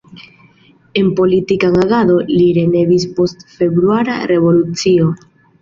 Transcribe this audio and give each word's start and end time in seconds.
En 1.01 1.11
politikan 1.19 1.77
agadon 1.83 2.31
li 2.33 2.47
revenis 2.61 3.07
post 3.19 3.47
Februara 3.59 4.19
Revolucio. 4.33 5.15